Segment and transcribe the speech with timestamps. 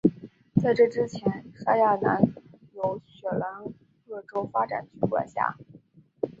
[0.59, 2.33] 在这之前沙亚南
[2.73, 3.61] 由雪兰
[4.07, 5.55] 莪州发展局管辖。